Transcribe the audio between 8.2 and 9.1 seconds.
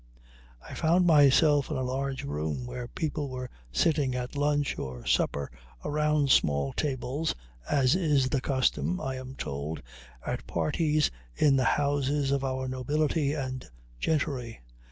the custom,